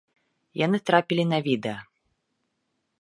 [0.65, 1.77] Яны трапілі на відэа.